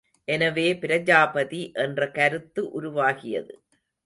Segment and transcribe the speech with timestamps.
[0.27, 3.53] எனவே பிராஜாபதி என்ற கருத்து உருவாகியது.